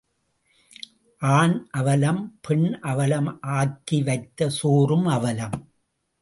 [1.21, 5.71] ஆண் அவலம், பெண் அவலம், ஆக்கி வைத்த சோறும் அவலம்.